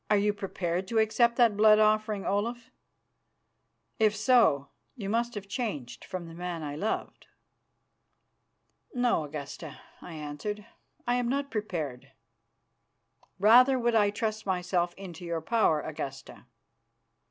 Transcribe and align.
Are 0.09 0.17
you 0.17 0.33
prepared 0.33 0.87
to 0.87 0.97
accept 0.97 1.35
that 1.35 1.55
blood 1.55 1.77
offering, 1.77 2.25
Olaf? 2.25 2.71
If 3.99 4.15
so, 4.15 4.69
you 4.95 5.09
must 5.09 5.35
have 5.35 5.47
changed 5.47 6.03
from 6.05 6.27
the 6.27 6.33
man 6.33 6.63
I 6.63 6.75
loved." 6.75 7.27
"No, 8.95 9.25
Augusta," 9.25 9.79
I 10.01 10.13
answered, 10.13 10.65
"I 11.05 11.17
am 11.17 11.29
not 11.29 11.51
prepared. 11.51 12.13
Rather 13.37 13.77
would 13.77 13.93
I 13.93 14.09
trust 14.09 14.43
myself 14.43 14.95
into 14.97 15.23
your 15.23 15.39
power, 15.39 15.81
Augusta." 15.81 16.47